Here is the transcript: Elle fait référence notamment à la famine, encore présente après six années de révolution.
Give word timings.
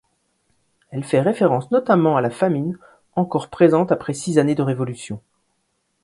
Elle 0.89 1.03
fait 1.03 1.21
référence 1.21 1.69
notamment 1.69 2.17
à 2.17 2.21
la 2.21 2.31
famine, 2.31 2.79
encore 3.15 3.49
présente 3.51 3.91
après 3.91 4.13
six 4.15 4.39
années 4.39 4.55
de 4.55 4.63
révolution. 4.63 5.21